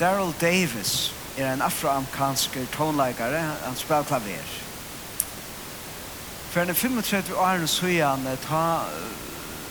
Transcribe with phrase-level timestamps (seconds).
[0.00, 4.46] Daryl Davis er en afroamerikansk tonleikare, han spelar klaver.
[6.50, 8.80] For en 35 år siden ta,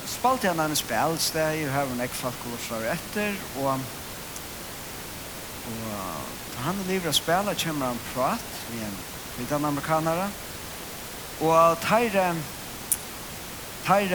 [0.06, 3.82] spalte han en spel, det er jo her og nek folk går fra etter, og,
[5.74, 6.22] og
[6.54, 9.02] ta han lever å spille, kommer han prat med en
[9.40, 10.30] vidan amerikanere,
[11.42, 12.36] og tar
[13.90, 14.06] Tar,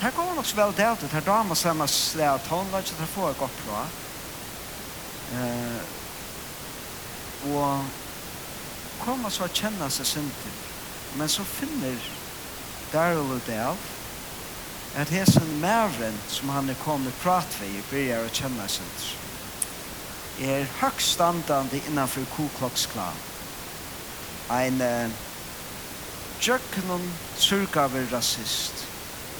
[0.00, 3.58] tar går nok så vel det, tar damer samme slag, tonleikare, tar får jeg godt
[3.62, 4.09] prat,
[5.38, 5.80] Eh,
[7.54, 7.84] og
[9.04, 10.58] koma så kjenne seg sinter,
[11.16, 11.96] men så finner
[12.92, 13.78] Daryl og Dale
[14.98, 19.20] at hesen mævren som han er kommet prat ved begynner å kjenne sinter
[20.40, 23.16] er høgst standande innanfor Ku Klux Klan.
[24.50, 25.10] Ein uh,
[26.40, 27.02] jöknum
[27.36, 28.86] surgaver rasist.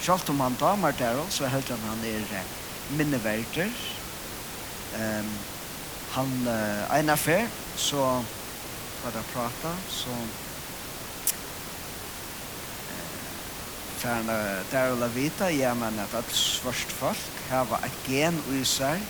[0.00, 2.44] Sjalt om han damar Daryl, så held han han er uh,
[2.96, 3.72] minneverder.
[4.94, 5.32] Um,
[6.10, 8.24] han uh, en affär så
[9.04, 10.10] var det prata så
[14.00, 19.00] Færna der og vita, ja, men att alle svart folk har ett gen i sig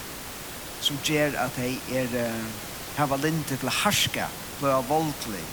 [0.80, 2.34] som gjør att de är, er,
[2.96, 4.26] hava linte till harska,
[4.58, 5.44] bløa våldlig.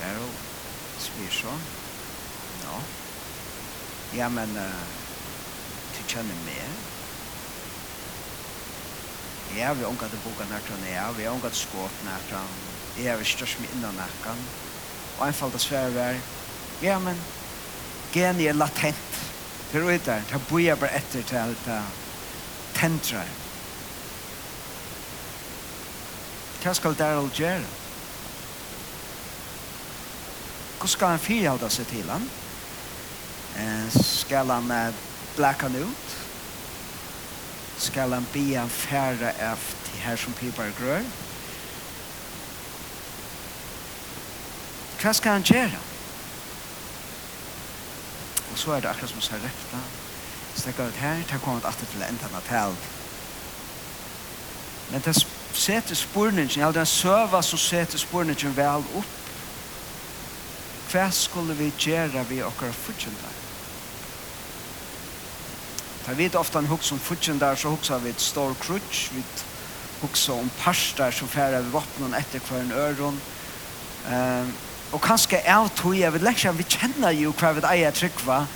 [0.00, 0.32] Der og
[0.98, 1.52] spyr så,
[2.64, 2.80] ja,
[4.16, 4.84] ja, men uh,
[5.96, 6.93] du känner meg,
[9.52, 12.56] Jeg har ikke hatt boka nært han jeg, har ikke hatt skått nært han,
[12.96, 14.26] jeg har størst med innan nært.
[15.18, 16.18] Og en fall til svære var,
[16.82, 17.20] ja, men
[18.14, 19.20] geni er latent.
[19.72, 21.80] Det er ut der, det bor jeg bare etter til alt det
[22.74, 23.30] tentrar.
[26.62, 27.66] Hva skal Daryl gjøre?
[30.78, 32.24] Hva skal han fyrhalda seg til han?
[33.94, 34.72] Skal han
[35.36, 36.03] blacka han ut?
[37.84, 41.04] skal han be han færre av til her som pipar grør.
[45.02, 45.80] Hva skal han gjøre?
[48.52, 49.82] Og så er det akkurat som han sa rett da.
[50.54, 52.76] Stekker ut her, tar kommet alltid til enda av tal.
[54.90, 55.16] Men det
[55.52, 59.14] setter spurningen, eller den søva som setter spurningen vel opp.
[60.92, 63.43] Hva skulle vi gjøre vi okkar fortjentene?
[66.06, 69.10] Jag vet ofta en hugg om futchen där så hugsar vi ett stor krutch.
[69.12, 69.22] Vi
[70.00, 73.20] hugsar om pars där så färrar vi vattnen efter kvar en öron.
[74.10, 74.52] Ehm
[74.90, 78.46] och kanske är tog jag vet läxa vi känner ju kvar vid ejer trick va.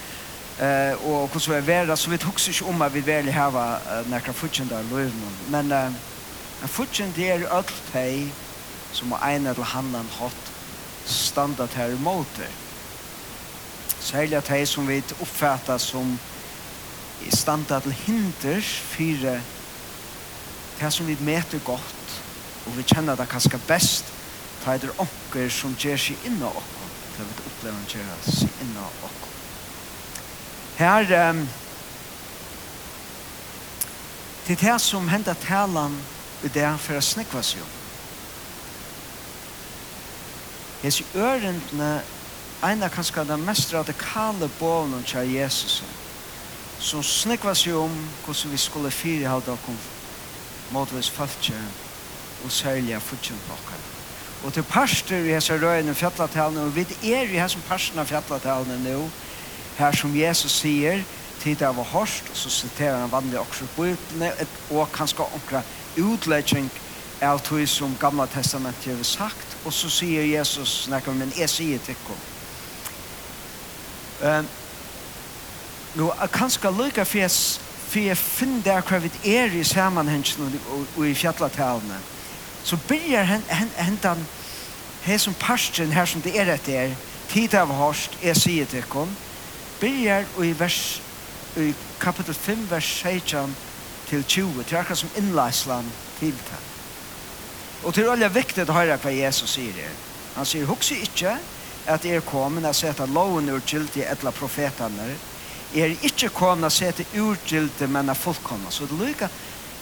[0.59, 3.79] Eh och hur så är det så vi hugsar ju om att vi väl hava
[4.07, 5.31] några futchen där löven.
[5.49, 5.93] Men eh
[6.63, 8.29] en futchen det är allt hej
[8.93, 10.53] som har en eller annan hatt
[11.05, 12.47] standard här i motor.
[14.01, 16.19] Särskilt att som vi uppfattar som
[17.35, 19.41] standa til hinders fyrir
[20.79, 22.15] det som vi meter godt
[22.67, 24.13] og vi kjenner det kanskje best
[24.65, 28.87] ta er onker som gjør seg inna okko til vi opplever han gjør seg inna
[29.09, 29.33] okko
[30.79, 31.43] her um,
[34.47, 35.99] til det som hender talan
[36.43, 37.75] i det for å snekva seg om
[40.79, 42.05] Jeg sier ørendene,
[42.63, 45.81] en av kanskje den mest radikale bålen til Jesus,
[46.81, 47.95] som snekva seg om
[48.25, 49.77] hvordan vi skulle fyre av dere
[50.73, 51.57] motvis falskje
[52.45, 53.87] og særlig futsen på dere.
[54.45, 58.79] Og til parster i hese røyene fjallattalene, og vi er i hese parsten av fjallattalene
[58.85, 59.09] nå,
[59.79, 61.03] her som Jesus sier,
[61.43, 64.31] tid av hårst, og så siterer han vanlig også på utene,
[64.71, 65.63] og kanskje omkra
[65.99, 66.71] utledging
[67.23, 71.83] av tog som gamla testamentet har sagt, og så sier Jesus, snakker men jeg sier
[71.83, 72.25] til dere.
[74.19, 74.47] Um,
[75.97, 77.31] Jo, jeg kan skal lykke for jeg,
[77.89, 82.01] for jeg finner der hva vi er i sammenhengen og, og i fjallatalene.
[82.65, 84.27] Så begynner hen, hen, hentan
[85.03, 86.95] her som parsten her som det er etter
[87.33, 89.09] tid av hårst er sier til kom
[89.81, 91.01] begynner i vers
[91.57, 93.57] i kapitel 5 vers 16
[94.09, 95.87] til 20 til akkurat som innleisland
[96.19, 96.61] til det.
[97.85, 99.95] Og til alle viktig å høre hva Jesus sier her.
[100.37, 101.37] Han sier, hukse ikke
[101.89, 105.13] at er kommet å sette loven ur gildi etla profetene
[105.75, 108.71] er ikke kommet å se til urgilde, men er fullkomne.
[108.73, 109.29] Så det lykker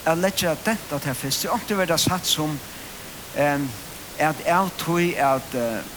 [0.07, 1.43] jeg lette dette til fest.
[1.43, 3.69] Det er ikke vært satt som um,
[4.19, 5.95] at jeg tror at uh,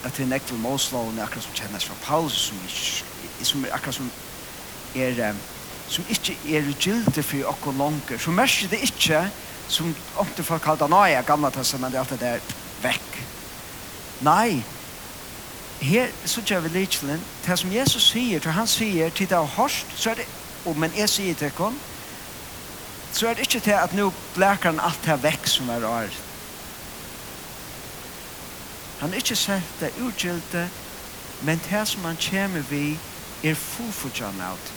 [0.00, 3.94] at det er nektel er akkurat som kjennes fra Paulus som, ikke, som er akkurat
[3.94, 4.10] som
[4.96, 5.40] er um,
[5.90, 8.18] som ikke er gilde for okkur langer.
[8.18, 9.24] Så merker det ikke
[9.68, 13.18] som ofte folk kaller det, nei, gamla testamentet, alt det der, vekk.
[14.26, 14.62] Nei,
[15.80, 19.54] her så gjør vi lidselen, det som Jesus sier, til han sier, til det er
[19.56, 20.26] hårst, så er det,
[20.64, 21.78] og men jeg sier til henne,
[23.12, 26.18] så er det ikke til at nå bleker han alt det vekk som er rar.
[29.00, 30.68] Han er ikke sett det utgjelte,
[31.42, 32.98] men det som han kommer vi
[33.42, 34.76] er fullfortjent av det.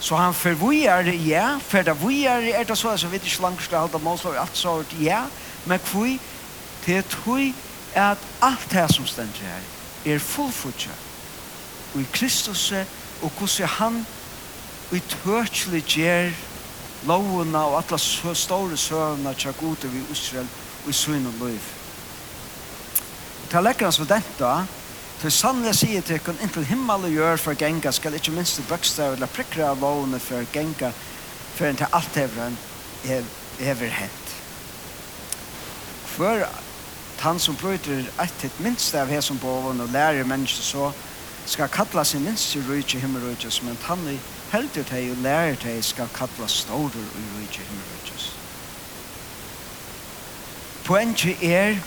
[0.00, 3.62] Så han förvojar, ja, for det vujer det, er det så, så vet ikke langt
[3.62, 5.22] skal halda målslag, alt så, ja,
[5.64, 6.20] men kvui,
[6.86, 7.54] det er tog,
[7.96, 10.92] at alt det som stender her er fullfutja
[11.94, 12.72] og i Kristus
[13.22, 14.02] og hvordan han
[14.90, 16.30] og i tørkjelig gjer
[17.06, 17.98] lovene og alle
[18.34, 20.48] store søvnene til gode vi Israel
[20.84, 21.72] og i søvn og løyf.
[23.50, 24.52] Til lekkerne som dette,
[25.20, 29.16] til sannlig sier til kun inntil himmel og gjør for genga skal ikke minst bøkstav
[29.16, 30.92] eller prikker av lovene for genga
[31.56, 32.58] for en til alt hevren
[33.06, 34.32] hever hent.
[36.16, 36.46] Hver
[37.20, 40.92] han som bryter et et minst av her som boven og lærer mennesker så
[41.46, 44.18] skal kalla sin minst i rujtje himmelrujtjes, men han i
[44.52, 48.26] heldur teg og lærer teg skal kalla stårer i rujtje himmelrujtjes.
[50.84, 51.78] Poenget er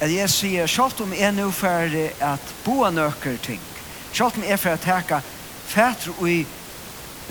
[0.00, 3.60] at jeg sier, sjalt om jeg nå ferdig at boa nøkker ting,
[4.12, 5.20] sjalt om jeg ferdig at teka
[5.68, 6.38] fætru i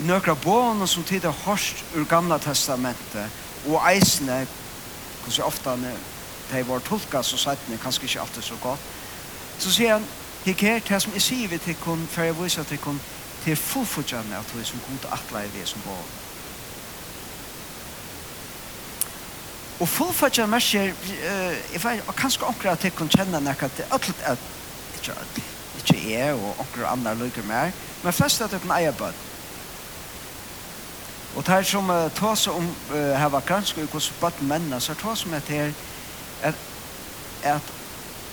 [0.06, 3.32] nøkker boene som tid er hørst ur gamla testamentet,
[3.66, 4.44] og eisene,
[5.24, 6.17] hvordan ofte han er
[6.52, 8.80] de var tolka så sagt ni kanskje ikke alltid så godt.
[9.58, 10.06] Så sier han,
[10.44, 13.00] Hik her, det som jeg sier vi til kun, for jeg viser til kun,
[13.44, 16.04] til fullfutjane at vi som god atla er vi som bor.
[19.80, 20.94] Og fullfutjane merker,
[21.72, 24.46] jeg vet, og kanskje akkurat at jeg kun kjenne nek at det er alt, at,
[24.94, 25.42] ikke alt,
[25.78, 29.26] ikke jeg og akkurat andre lykker mer, men flest at jeg kan eier bøtt.
[31.36, 34.80] Og det er som uh, tås om uh, her var gransk og hvordan bøtt mennene,
[34.80, 35.72] så tås om at her,
[36.42, 36.54] at,
[37.42, 37.62] at,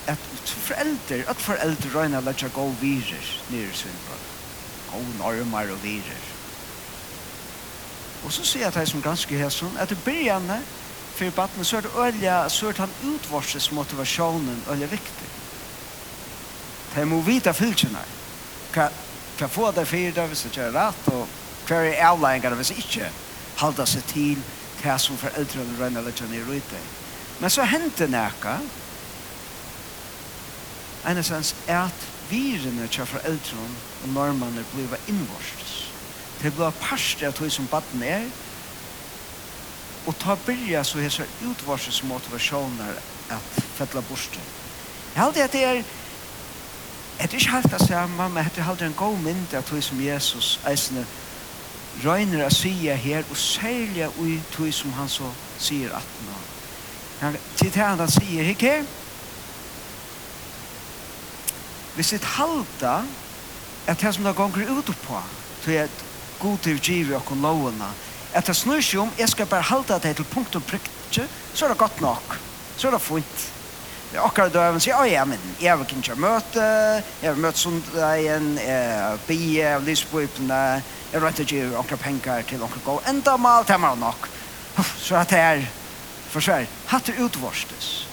[0.07, 4.25] at foreldre, at foreldre røyna let seg gå virer nere i svinnbrøy.
[4.91, 6.25] Gå normer og virer.
[8.25, 10.61] Og så sier jeg til som ganske hæsson, at i byrjane
[11.15, 15.29] for battene så er det ølja, så er det han utvorses motivasjonen ølja viktig.
[16.95, 18.01] de må vite fylkjene.
[18.73, 18.89] Hva,
[19.37, 21.27] hva få det fyra hvis det er rett, og
[21.67, 23.09] hva er avleggingar hvis ikke
[23.61, 24.43] halda seg til
[24.81, 27.04] hva som foreldre røyna let seg nere i svinnbrøy
[27.39, 28.57] Men så hendte nekka,
[31.05, 35.65] ennesens at virene tja foreldren og normene bliva innvorst.
[36.41, 38.25] Det bliva parster av tog som baden er,
[40.05, 42.97] og ta byrja så hese utvarses motivasjoner
[43.33, 44.41] at fettla borste.
[45.13, 45.83] Jeg halde at det er
[47.19, 50.01] Et ikke helt det samme, men det er aldri en god mynd av tog som
[50.03, 51.05] Jesus eisne
[52.03, 56.35] røyner å sige her, og særlig ui tog som han så sier at nå.
[57.19, 58.85] Han citerar säger hicke.
[61.95, 63.05] Vi sitt halda
[63.85, 65.21] att det som det gånger ut på
[65.63, 65.89] så är
[66.39, 67.91] god till givet och lovna
[68.33, 70.81] att det snur sig om jag ska bara halda det till punkt och prick
[71.53, 72.31] så är det gott nok.
[72.75, 73.51] så är det fint
[74.11, 76.61] det akkurat då även säger ja men jag vill inte möta
[77.21, 78.59] jag vill möta sånt en
[79.27, 83.67] bi av livsbrytna jag rätt att ge och pengar till och gå Enda mal det
[83.67, 84.25] tämmer nok.
[84.97, 85.67] så att det är
[86.35, 86.67] för Sverige.
[86.85, 88.07] Hatt det utvorstes.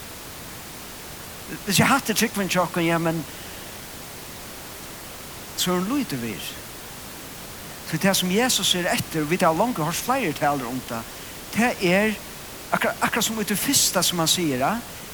[1.65, 3.25] Hvis jeg hatt det tryggven tjokken, ja, men
[5.57, 6.37] så er hun lydde vi.
[7.91, 11.01] Så det som Jesus er etter, vi tar langt, har flere taler om det,
[11.57, 12.15] det er
[12.71, 14.63] akkurat, akkurat som det første som han sier,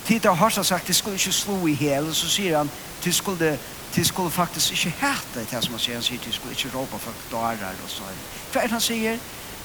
[0.06, 2.70] tid har han sagt, det skulle ikke slå i hel, så sier han,
[3.04, 3.58] det skulle,
[3.94, 7.00] det skulle faktisk ikke hette det som han sier, han sier, det skulle ikke råpe
[7.00, 8.12] folk dører og så.
[8.52, 9.18] Hva er det han sier?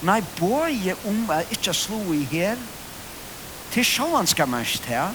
[0.03, 2.57] Nei, bøye om att ikke slå i hel,
[3.73, 5.07] Til sjåan skal man ikke ta,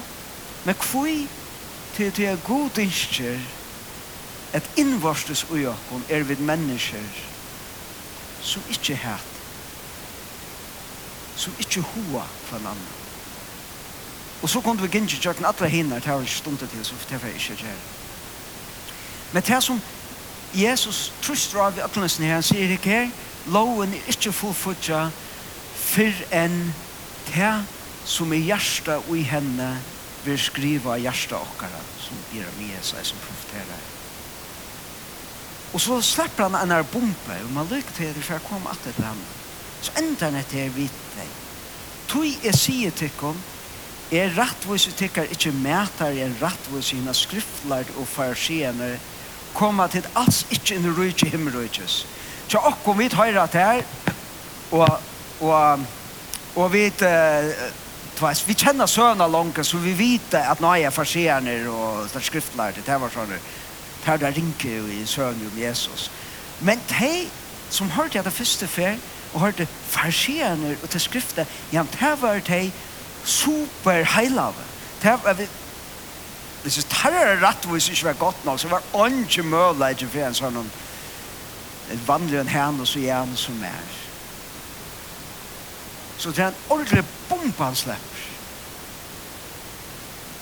[0.66, 1.28] men kvui
[1.96, 3.38] til det er god innskjer
[4.54, 5.64] et innvarstes ui
[6.08, 7.04] er vid mennesker
[8.42, 9.30] som ikke hæt,
[11.36, 12.94] som ikke hoa kvann annan.
[14.42, 17.34] Og så kunne vi gynne tjøkken alle hinner til å stunde til, så det var
[17.34, 17.86] ikke gjerne.
[19.32, 19.80] Men det som
[20.54, 23.10] Jesus trøster av i atlansen her, han sier ikke her,
[23.46, 25.08] loven er ikke fullfutja
[25.74, 26.62] fyrr enn
[27.28, 27.66] til
[28.08, 29.78] som er hjärsta och i henne
[30.24, 33.80] vill skriva hjärsta åkara som Jeremias är som profeterar.
[35.72, 38.70] Och så släpper han en här bombe och man lyckas till det för att komma
[38.70, 39.24] att till land.
[39.80, 41.28] Så ändrar han ett här vitt dig.
[42.06, 43.42] Tui är sier till honom
[44.10, 48.96] er rattvise tykkar ikkje mætar en rattvise hina skriftlar og farsiener
[49.54, 52.06] koma til alls ikkje inn i rujtje himmelrujtjes.
[52.48, 53.82] Så okkom vi høyra til her
[54.70, 55.00] og,
[55.40, 55.84] og,
[56.56, 57.52] og vi uh,
[58.18, 62.82] Tvæs, vi kjenner søna langt, så vi vet at nå er farsierne og der skriftlærte,
[62.86, 66.08] det var sånn, det er der rinke i søna om Jesus.
[66.60, 67.28] Men de
[67.70, 68.98] som hørte jeg det første fer,
[69.34, 72.72] og hørte farsierne og til skriftet, ja, det var de
[73.24, 74.66] superheilave.
[75.02, 75.38] Det var,
[76.62, 79.46] hvis det tar er rett, hvis det ikke var godt nok, så var det ikke
[79.46, 80.70] mulig for en sånn,
[82.06, 83.97] vanlig en hen og så gjerne som er
[86.18, 88.26] så det er en ordentlig bombe han slipper.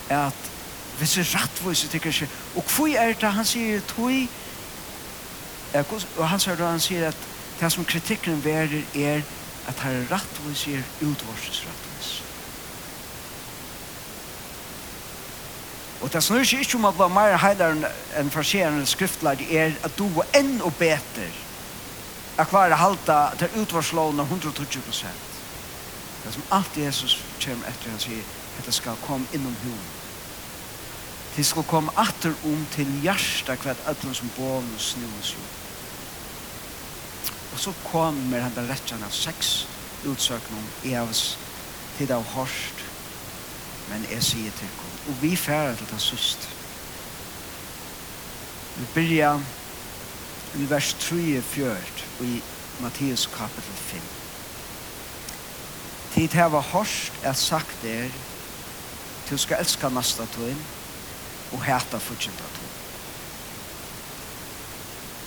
[0.08, 0.50] At
[0.98, 4.28] hvis det er rettvis, det ikke, og hvor er det han sier tog,
[6.16, 7.26] og han sier han sier at
[7.60, 9.20] det som kritikken verer er
[9.68, 12.10] at han er rettvis er utvarses rettvis.
[16.00, 19.78] Og det snur seg ikke om at det var mer heiligere enn farserende skriftlære er
[19.84, 21.32] at du var enn og beter
[22.36, 25.35] at klare halta til utvarslån av 120 prosent.
[26.24, 28.24] Det som allt Jesus kommer efter han sier,
[28.66, 29.92] det skal kom innom huvud.
[31.36, 35.42] Det skal kom atter om til hjärsta kvart ötlen som bån og snus jo.
[37.52, 39.66] Og så kommer han der rettjan av seks
[40.04, 41.38] utsøkning i avs
[41.98, 42.84] tid av hårst.
[43.90, 44.98] Men jeg sier til kom.
[45.08, 46.48] Og vi færer til det sust.
[48.76, 49.36] Vi byrja
[50.56, 51.76] i vers 3 i 4
[52.20, 52.42] i
[52.80, 54.15] Matteus kapitel 5.
[56.16, 58.06] Tid heva hørst er sagt er,
[59.28, 60.60] du skal elska nasta tøyen,
[61.52, 62.76] og hæta fudgjenta tøyen.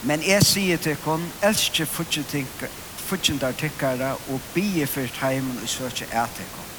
[0.10, 6.50] Men jeg sier til kon, elskje fudgjenta tykkara, og bie for heimen og søkje til
[6.56, 6.72] kon.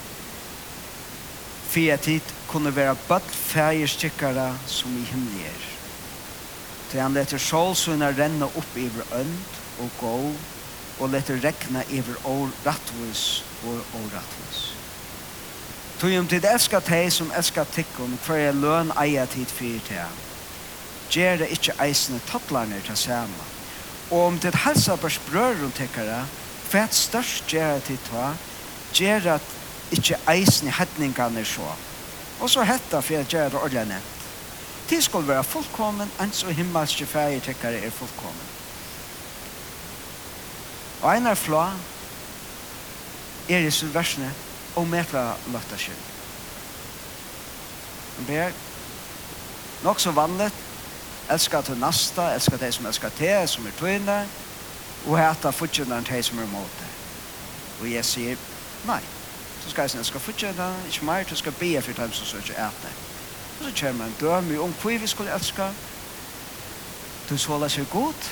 [1.70, 5.68] For at tid kunne være bøtt fægir tykkara som i himmelig er.
[6.90, 9.38] Til han leter solsunna renna opp iver ønd
[9.78, 10.16] og gå,
[10.98, 14.60] og leter rekna iver år rattvis og oratlis.
[16.00, 20.20] Tog om tid elskar teg som elskar tikkum, for jeg løn eia tid fyrir teg.
[21.12, 23.50] Gjer det ikkje eisne tattlarnir til saman.
[24.10, 26.22] Og om tid helsa bers brørum tekkara,
[26.70, 28.30] fett størst gjer tid ta,
[28.96, 29.36] gjer det
[29.92, 31.68] ikkje eisne hetningarnir så.
[32.40, 34.16] Og så hetta fyrir gjer det ordentlig nevnt.
[34.88, 38.48] Tid skal være fullkommen, ens og himmelske fyrir tekkara er fullkommen.
[41.02, 41.66] Og einar flå,
[43.50, 44.30] er i sin versene
[44.76, 46.02] og medfra løtta skyld.
[48.16, 48.52] Han ber,
[49.84, 50.54] nok så vanligt,
[51.30, 54.18] elska til nasta, elska til som elska til, som er tøyne,
[55.06, 56.90] og heta fortjønner til som er mot det.
[57.80, 58.36] Og jeg sier,
[58.86, 59.00] nei,
[59.62, 62.98] så skal jeg elska fortjønner, ikke mer, du skal be for dem som søker etter.
[63.60, 65.70] Og så kommer en døme om hva vi skulle elske,
[67.30, 68.30] du så la seg godt,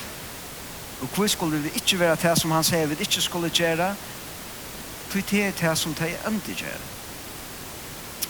[1.01, 3.93] og hva skulle vi ikke være til som han sier vi ikke skulle gjøre,
[5.09, 6.81] För det är det som det inte gör.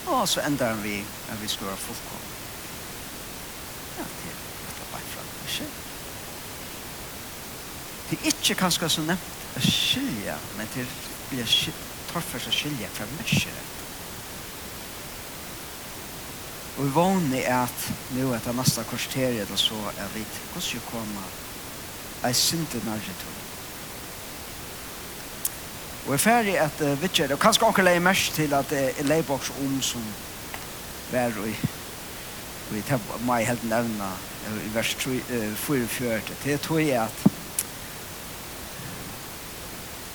[0.06, 2.34] Og så ender vi at vi skal være fullkomna.
[3.98, 4.36] Ja, det är
[4.78, 5.24] det bara fram.
[8.10, 10.86] Det er ikke kanskje så nevnt å skilje, men det
[11.30, 11.72] blir
[12.12, 13.52] torrfärs att skilje fra mennesker.
[16.78, 20.80] Og vi vågner er at nå etter neste korsteriet så er vi til hvordan vi
[20.90, 21.36] kommer
[22.22, 23.47] er synden nærmere til
[26.08, 29.04] Og jeg ferdig at uh, vidtjer, og kanskje anker leie mest til at det er
[29.04, 30.04] leieboks om som
[31.12, 31.50] vær og
[32.70, 34.08] vi tar meg helt nevna
[34.64, 36.20] i vers 44.
[36.44, 37.26] Det tror jeg at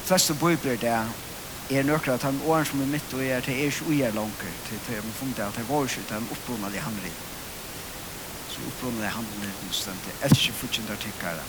[0.06, 0.94] fleste bøybler det
[1.78, 4.58] er nøkker at han åren som er mitt og er til er ikke uger langer
[4.68, 7.16] til det er funnet at det var ikke den oppbrunnelige handling.
[8.50, 10.10] Så oppbrunnelige handling er konstant.
[10.10, 11.48] Jeg elsker fortjent artikkere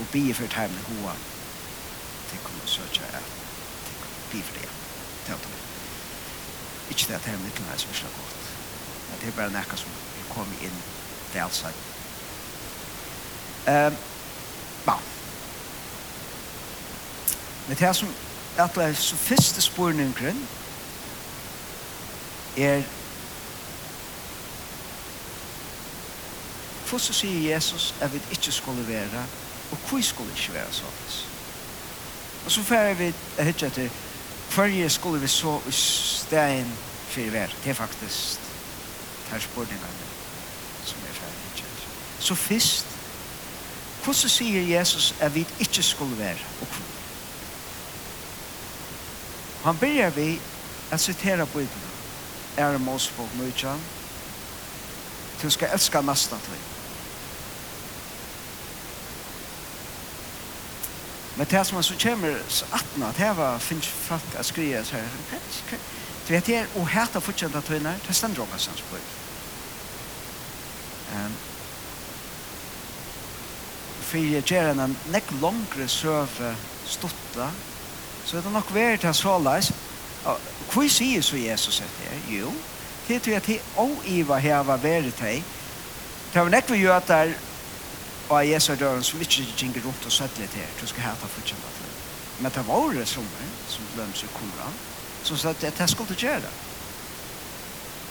[0.00, 1.16] og bier for tegnet hoa
[2.30, 3.26] tikkum og søke at
[3.86, 5.38] tikkum for Det er
[6.90, 8.36] Ikke det at her mittlen er så virkelig godt.
[9.10, 10.82] Men det er bare nekka som er kommet inn
[11.32, 11.74] til alt seg.
[13.66, 13.96] Um,
[14.86, 14.96] ja.
[17.68, 18.08] Men det er som
[18.58, 20.46] at det er så første spurningen
[22.56, 22.82] er
[26.90, 29.26] Hvordan sier Jesus at vi ikke skulle være,
[29.70, 31.29] og hvor skulle ikke være sånn?
[32.50, 33.90] Og så færer vi hitje etter
[34.54, 36.72] hverje skulle vi så i stein
[37.08, 37.52] for hver.
[37.64, 38.40] Det er faktisk
[39.30, 40.08] her spurningene
[40.84, 41.86] som er ferdig hitje etter.
[42.18, 42.86] Så først,
[44.04, 46.90] hvordan sier Jesus at vi ikke skulle være og hvor?
[49.64, 50.40] Han begynner vi
[50.90, 51.96] å sitere på Bibelen.
[52.56, 53.78] Er det Mosebok 19.
[55.42, 56.79] Du skal elske nesten til.
[61.34, 64.96] Men det som man så kommer så attna, det var finns folk att skriva så
[64.96, 65.08] här.
[66.26, 68.96] Du vet jag, och här tar fortsatt att vinna, det ständer ånga sens på.
[71.16, 71.32] Um,
[74.00, 77.50] för jag gör en näck långre söve stotta
[78.24, 79.72] så är det nog värt att sålas.
[80.74, 82.52] Hur säger så Jesus att det Jo,
[83.06, 85.42] det är att det är oiva här var värt det.
[86.32, 87.34] Det var näck vi gör där
[88.30, 91.26] og jeg sa døren som ikke gikk rundt og søtte litt her, du skal hata
[91.26, 91.88] fortsatt at det.
[92.40, 94.76] Men det var det som er, som seg koran,
[95.24, 96.40] som sa at det skulle gjøre.
[96.40, 96.52] det.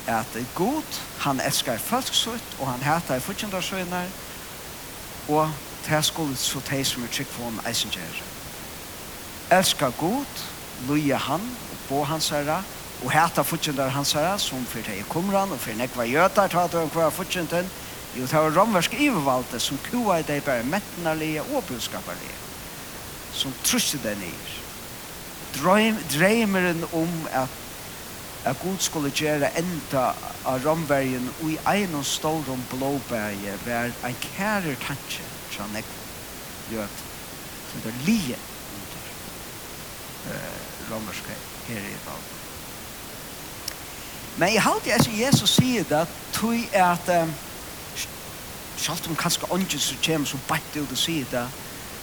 [0.07, 4.11] At det er god, han elskar folk sutt, og han hata i fortsatt av søgner,
[5.27, 5.51] og
[5.87, 8.27] det skulle så teg som er trygg for ham eisen gjøre.
[9.51, 10.47] Elskar god,
[10.87, 12.63] loja han, og på hans herre,
[13.03, 16.51] og hata fortsatt av hans herre, som for teg i kumran, og for nekva gjøter,
[16.51, 17.63] tatt og hver fortsatt
[18.17, 22.37] Jo, det var romversk ivervalde som kua i deg bare mettenarlige og budskaparlige.
[23.33, 24.55] Som trusse deg nir.
[25.59, 27.53] Dreim, dreimeren om at,
[28.49, 30.09] at Gud skulle gjøre enda
[30.45, 35.99] av romvergen og i ein og stålrom blåbæge var en kærer tanke fra nekko.
[36.69, 37.05] gjøt
[37.71, 38.37] som det var lije
[38.77, 39.05] under
[40.29, 41.35] uh, romerske
[41.67, 42.35] her i valde.
[44.37, 47.33] Men jeg halte jeg Jesus sier det, tog at um,
[48.79, 51.47] Sjalt om kanskje ånden som kommer som bænt ut og sier det,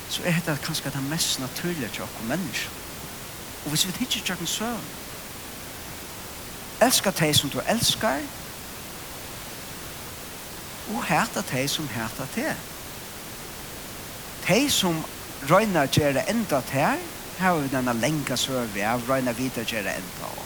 [0.09, 2.71] så er det kanskje det mest naturlige til oss mennesker.
[3.64, 4.85] Og hvis vi ikke gjør den søvn,
[6.83, 8.21] elsker deg som du elsker,
[10.95, 12.66] og herter deg som herter deg.
[14.47, 15.00] Deg som
[15.50, 17.00] røyner gjør det enda til her,
[17.38, 20.45] har vi denne lenge søvn, vi har røyner videre gjør det enda også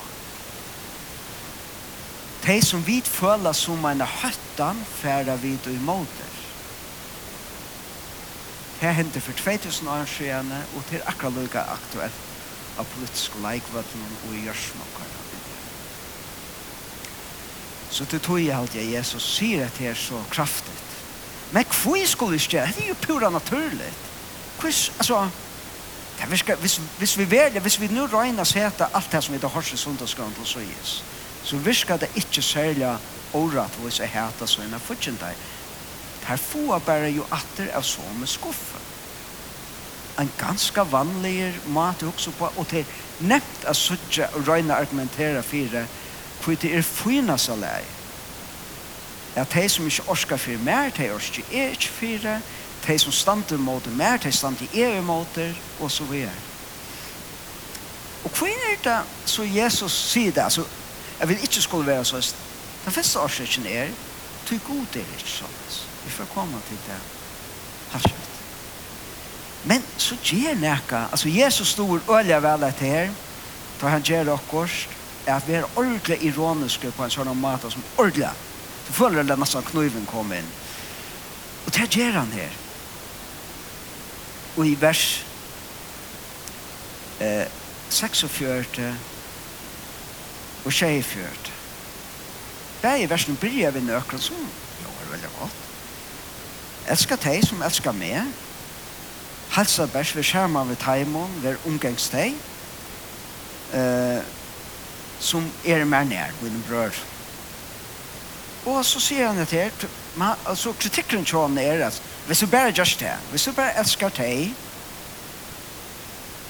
[2.46, 6.36] de som vi føler som en høttan færa vid og imot er.
[8.80, 12.20] Det hendte for 2000 år siden, og det er akkurat lykka aktuelt
[12.78, 15.10] av politisk leikvatten og i gjørsmokkar.
[17.90, 20.90] Så det tog jeg alltid at Jesus sier at det er så kraftigt.
[21.52, 22.72] Men hva skulle vi gjøre?
[22.76, 24.06] Det er jo pura naturligt.
[24.60, 25.28] Hvis, altså,
[26.18, 29.34] det er, hvis, hvis vi velger, hvis vi nu røyner seg etter alt det som
[29.34, 31.02] vi har hørt i sundagsgrønt og så gis,
[31.44, 32.98] så virker det ikke særlig
[33.32, 35.46] året hvis jeg heter så enn jeg fortjent deg.
[36.26, 38.78] Her får bare jo atter av så med skuffe.
[40.20, 42.84] En ganske vanlig mat også på, og til
[43.20, 45.86] nevnt av suttje og røyne argumentere for det,
[46.40, 47.80] for det er fina så lei.
[49.36, 52.36] At de som ikke orsker for mer, de orsker ikke for det,
[52.86, 56.36] de som stander mot mer, de stander er mot det, og så videre.
[58.24, 60.44] Og hva er det så Jesus sier det?
[60.44, 60.66] Altså,
[61.20, 62.28] Jeg vil ikke skulle være sånn.
[62.84, 63.90] Den første årsaken er,
[64.48, 65.58] du god er ikke sånn.
[66.04, 67.00] Vi får komme til det.
[67.92, 68.30] Harsett.
[69.68, 73.10] Men så gjør nekka, altså Jesus stod øyelig vel etter her,
[73.80, 77.84] da han gjør akkurat, er at vi er ordentlig ironiske på en sånn måte som
[77.98, 78.32] ordentlig.
[78.88, 80.48] Du føler det nesten kniven kom inn.
[81.66, 82.56] Og det gjør han her.
[84.56, 85.04] Og i vers
[87.20, 87.46] eh,
[87.90, 88.88] 46
[90.64, 91.52] og tjei fjørt.
[92.82, 94.36] Det er i versen bryr vi nøkron som
[94.80, 95.58] gjør veldig godt.
[96.90, 98.30] Elskar deg som elskar meg.
[99.50, 102.36] Halsa bærs vi skjerma ved taimon, ver omgangs teg.
[103.74, 104.22] Uh,
[105.20, 106.96] som er mer nær, min brør.
[108.66, 109.70] Og så sier han et her,
[110.16, 113.78] man, altså kritikken til han er at hvis du bare gjør det, hvis du bare
[113.80, 114.54] elsker deg,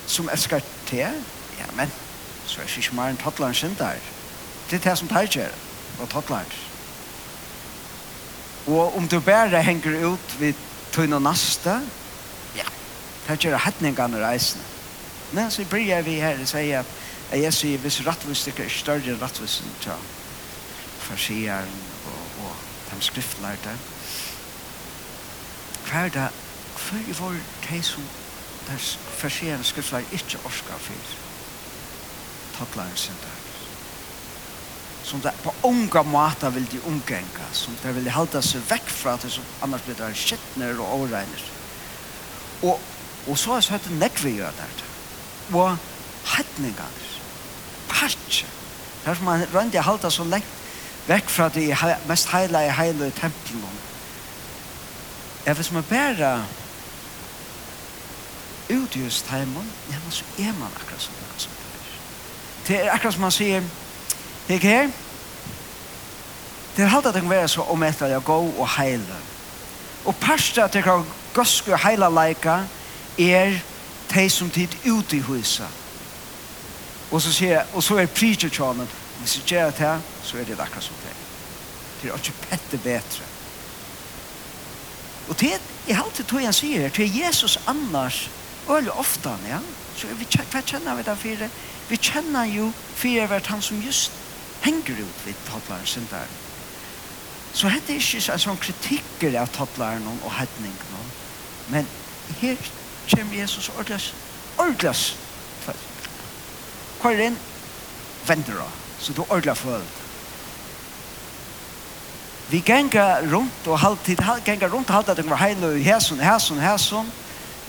[0.07, 1.19] som elsker deg,
[1.59, 1.91] ja, men
[2.51, 4.03] så er det ikke mer enn tottler sin der.
[4.71, 5.47] Det er det som tar ikke,
[6.03, 6.57] og tottler.
[8.67, 10.55] Og om du bare henger ut ved
[10.93, 11.77] tøyne og naste,
[12.57, 12.67] ja,
[13.23, 14.65] det er ikke hettningene reisende.
[15.33, 16.83] Men så blir vi her og sier
[17.31, 20.09] at jeg sier hvis rettvistikker er større enn rettvisten til
[20.99, 21.71] farsieren
[22.11, 22.57] og, og
[22.91, 23.77] de skriftlærte,
[25.87, 26.27] hva er det,
[26.75, 27.39] hva er det for
[27.71, 28.11] de som
[29.23, 31.20] farsieren skriftlærte ikke orsker for?
[32.61, 33.37] fadlaren synder.
[35.05, 39.17] Som det på unga måta vil de omgänga, som det vil halda seg vekk fra
[39.23, 41.45] det som annars blir det skittner og overregner.
[42.63, 42.79] Og,
[43.27, 44.85] og så er det nekvi gjør der.
[45.57, 45.77] Og
[46.37, 47.03] hettningar,
[47.89, 48.47] parche,
[49.05, 50.57] er som man rønner halte så lengt
[51.09, 51.71] vekk fra de
[52.07, 53.79] mest heile heilige heilige templene.
[55.47, 56.33] Jeg vil som er bare
[58.71, 61.70] utgjøst heimen, ja, men så er man akkurat som akkurat som det.
[62.71, 63.65] Det er akkurat som han sier,
[64.47, 64.91] det ikke her.
[66.77, 69.17] Det er hatt at det kan være så om etter jeg går og heile.
[70.05, 71.03] Og parster at jeg kan
[71.35, 72.61] gøske og heile leika
[73.19, 73.59] er
[74.15, 75.67] de som tid ute i huset.
[77.11, 80.39] Og så sier jeg, og så er preacher tjånen, hvis jeg gjør det her, så
[80.39, 81.17] er det akkurat som det.
[82.03, 83.31] Det er ikke pette bedre.
[85.29, 85.57] Og det
[85.89, 88.29] er alltid tog han sier, det er Jesus annars
[88.69, 89.61] øyelig ofte, ja.
[89.97, 91.49] Så vi, hva kjenner vi da for?
[91.91, 94.13] Vi kjenner jo for hvert han som just
[94.63, 96.29] henger ut vid tattlaren sin der.
[97.53, 101.09] Så dette er ikke en sånn kritikker av tattlaren og hedningen.
[101.71, 101.89] Men
[102.41, 102.57] her
[103.11, 104.13] kommer Jesus ordentlig,
[104.59, 105.17] ordentlig,
[107.03, 107.39] er inn,
[108.27, 108.69] vender da.
[109.01, 109.97] så du ordentlig følt.
[112.51, 116.59] Vi genga rundt og halvtid, genga rundt og halvtid, det var heil og hæsson, hæsson,
[116.59, 117.13] hæsson,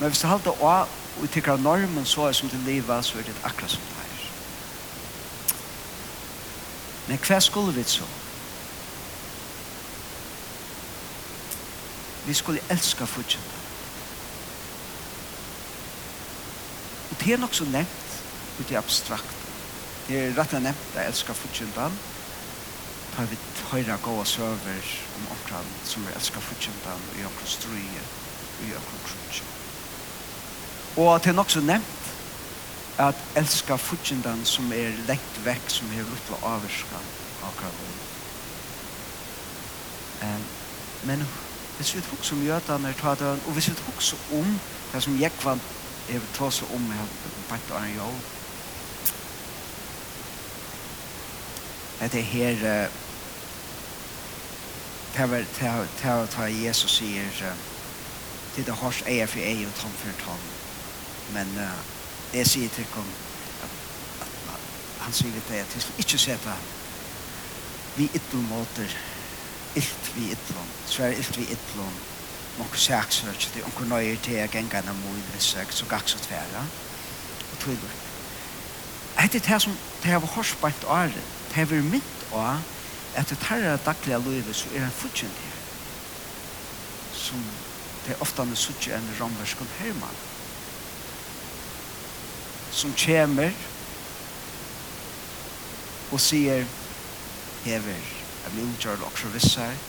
[0.02, 0.90] Men hvis du halter av
[1.22, 4.24] og tykker normen så er som til livet, så er det akkurat som det er.
[7.08, 8.08] Men hva skulle vi så?
[12.26, 13.54] Vi skulle elska fortsatt.
[17.12, 18.18] Og det er nok så nevnt,
[18.58, 19.48] og det er abstrakt.
[20.08, 22.04] Det er rett og nevnt, jeg elskar fortsatt.
[23.14, 23.38] Tar vi
[23.70, 28.06] høyre gåa søver om omkran som vi elskar fortsatt, og i omkran strøye,
[28.60, 29.61] og i omkran krutsatt.
[30.98, 32.02] Og at det er nok så nevnt
[33.00, 37.00] at elska futjendan som er lengt vekk, som er lutt lutla avvirska
[37.48, 37.88] akkurat nå.
[41.04, 41.24] Men
[41.78, 44.60] hvis vi tok som jødene tar døren, og hvis vi tok så om
[44.94, 45.62] det som jeg Jekvan
[46.10, 47.08] er tar så om jeg har
[47.50, 48.22] bætt og en jord.
[52.02, 52.90] Det er her
[55.14, 55.28] det
[55.58, 57.54] her til å ta Jesus sier
[58.56, 60.61] til det hars eier for eier og tom for tom
[61.34, 61.80] Men uh,
[62.34, 63.08] jeg sier til kom
[63.64, 63.74] at,
[64.26, 64.62] at man,
[65.06, 66.60] han sier til deg at jeg skal ikke se på
[67.96, 68.94] vi ytlom måter
[69.76, 71.98] ilt vi ytter så er ilt vi ytlom
[72.60, 75.72] man kan sæk søk det er onker nøyer til jeg gengar enn må i vissøk
[75.72, 76.64] så gaks og tværa.
[77.52, 81.16] Og tog det det her som det har vært hårsbært året
[81.50, 82.44] det har vært mitt å
[83.16, 85.58] at det tarra daglige livet så er han fortjent her.
[87.14, 87.44] Som
[88.06, 90.20] det er ofte han er suttje en romverskon hermann
[92.72, 93.52] som kommer
[96.12, 96.66] og sier
[97.66, 98.04] hever,
[98.44, 99.80] jeg blir utgjørt og så vissar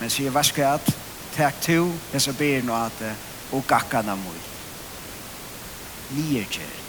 [0.00, 0.92] men sier hva skal jeg at
[1.36, 1.80] takk to,
[2.12, 3.02] jeg så ber noe at
[3.52, 4.38] og gakkana mui
[6.14, 6.88] nierkjering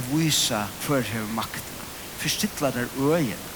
[0.00, 1.80] av vysa for hever makten.
[2.18, 3.48] Forstittla der øyen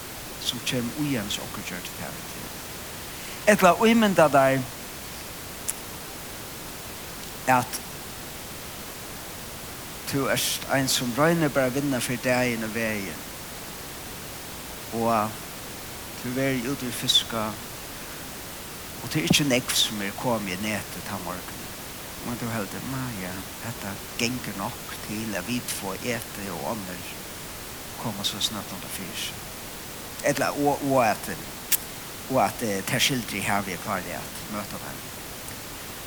[0.42, 2.12] som kommer ujens og gjør til her
[3.46, 4.60] Etla uimenda der
[7.46, 7.80] at
[10.12, 10.40] du er
[10.74, 13.22] en som røyner bare vinner for deg og veien.
[14.94, 15.30] Og
[16.22, 17.48] du er ute i fiska,
[19.02, 21.62] og det er ikke nekv som er kommet i netet til morgen.
[22.26, 27.04] Men du heldur, ma ja, dette genger nok til at vi får ete og ånder
[28.00, 29.32] komme så snart under fyrs.
[30.24, 31.30] Eller, og, og at,
[32.30, 35.04] og at det er skildri her vi er kvar i at møte dem.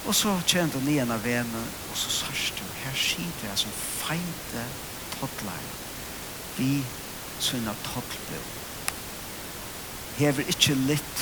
[0.05, 2.58] Og så kjente hun igjen av venen, og så sørste
[2.89, 4.63] her skiter som feinte
[5.19, 5.65] toddlar
[6.57, 6.83] vi
[7.39, 8.47] sønner toddbøy.
[10.19, 11.21] Hever ikke litt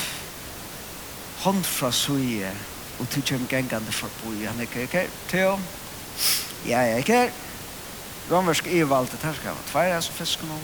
[1.43, 2.49] hånd fra søye
[2.97, 4.47] og til kjem gengande forboi.
[4.47, 5.11] Han er ikke her.
[5.29, 5.51] Theo?
[6.65, 7.35] Ja, jeg er ikke romersk her.
[8.31, 10.63] Romersk ivalde tarska var tveir, altså fisken om.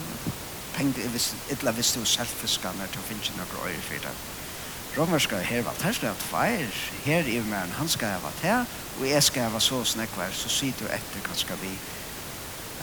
[0.73, 4.07] Pengde, jeg visste, illa visste du selv fiskan her til å finne noen øyre fyrir
[4.07, 4.15] det
[4.97, 6.67] romerska her var tærsla at feir,
[7.05, 8.65] her i mer han skal ha vært her,
[8.99, 11.71] og jeg skal hava så snekvar, så sier du etter hva skal vi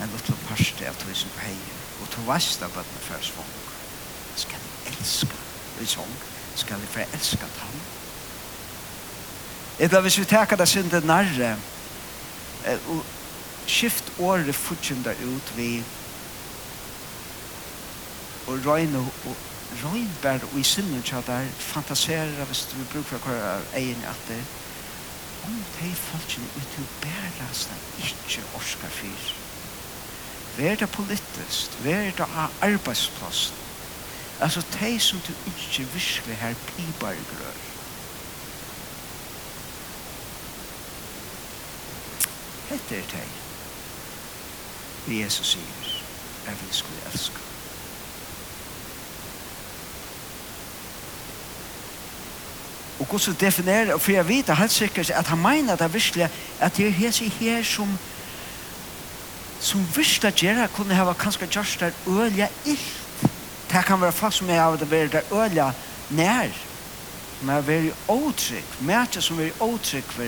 [0.00, 3.54] en luttel parste av tog som heier, og to av bøttene før svong.
[4.36, 5.38] Skal vi elska
[5.80, 6.14] i sång,
[6.56, 7.80] skal vi fær elska tann.
[9.78, 11.56] Eta hvis vi teka det syndet nærre,
[12.88, 13.04] og
[13.66, 15.70] skift året fortjunda ut vi,
[18.48, 19.36] og røyne og
[19.82, 24.40] røynberg og i sinne tja der fantasera hvis du brukar for hver egen at det
[25.44, 29.32] om de folkene ut til bærlasta ikke orskar fyr
[30.58, 33.52] vær det politisk vær det av arbeidsplass
[34.40, 37.60] altså de som du ikke virkelig her pibar grør
[42.70, 43.30] Hette er teg.
[45.10, 45.92] Jesus sier,
[46.46, 47.49] jeg vil skulle elske.
[53.00, 56.28] Og Gud så definerer, for jeg vet helt sikkert at han mener det virkelig,
[56.60, 57.98] at det er her, her som
[59.60, 62.96] som visste at det, kunne ha kanskje gjørst der ølja illt.
[63.70, 65.72] Det kan være fast med av det være der ølja
[66.10, 66.48] nær.
[67.42, 70.24] Men det er åtrykk, mæter som er åtrykk for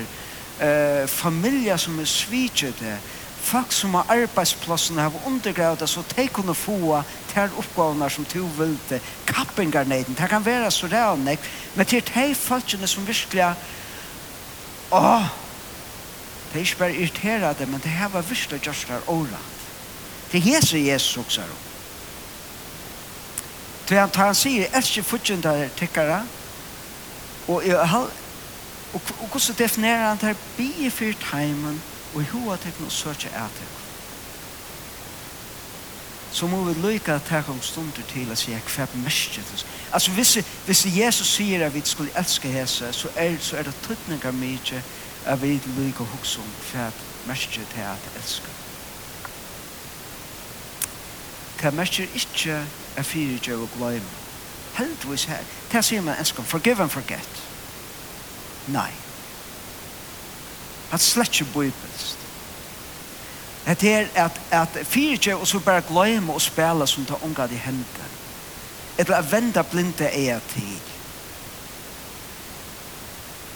[0.61, 2.97] uh, familier som er svitjet det,
[3.43, 7.01] folk som har arbeidsplassen har undergravet det, så de kunne få
[7.33, 9.01] til oppgavene som du ville,
[9.33, 11.39] kappingar neiden, det kan være så real nek,
[11.75, 13.53] men til de folkene som virkelig,
[14.91, 15.25] åh,
[16.53, 19.37] det er ikke bare irriterade, men det her var virkelig just der året.
[20.31, 21.61] Det er Jesus Jesus også er om.
[23.89, 26.23] Det han tar han sier, er ikke fortjent der tikkere,
[27.47, 28.09] og jeg har,
[28.93, 31.81] og, og hvordan definerer han det her, bi i fyrt heimen,
[32.13, 33.82] og i hoa tekno søkje etik
[36.33, 39.65] så må vi lykke ta om stunder til å si hva er mest det.
[39.93, 43.75] Altså hvis, hvis Jesus sier at vi skulle elske hese, så er, så er det
[43.85, 44.81] tøtninger mye
[45.25, 48.55] at vi lykke å huske om hva er mest til å elske.
[51.61, 52.57] Hva er mest ikke
[52.97, 54.19] er fire gjør og glemme.
[54.73, 56.43] Heldigvis her, hva sier man elsker?
[56.49, 57.41] Forgive and forget.
[58.73, 58.89] Nei.
[60.89, 62.22] Han slett ikke bøybelst.
[63.65, 67.57] Det er at, at fyrtje og så bare glemme og spille som tar unga de
[67.57, 68.09] hendene.
[68.97, 70.81] Eller at venda blinde er til.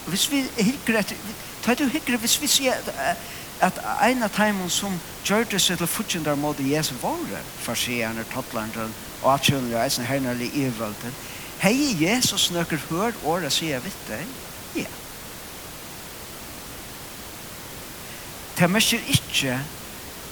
[0.07, 1.15] Hvis vi hikker etter,
[1.63, 3.17] tar du hikker, hvis vi sier at,
[3.61, 8.23] at en av timen som gjør det seg til fortjendar måte Jesu våre, for farsierne,
[8.31, 11.15] tattlanderen, og at kjønner og eisen hernarlig ivelden,
[11.59, 14.21] hei Jesus nøkker hør året sier vitt det
[14.77, 14.87] ja.
[18.57, 19.59] Det merker ikke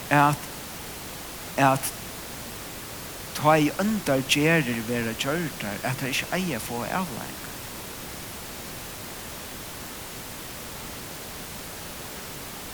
[0.10, 0.52] at
[1.58, 1.94] at
[3.36, 7.42] ta i under gjerer vera gjørdar at det ikke eier få avlæring.